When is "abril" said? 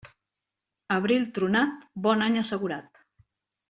0.95-1.29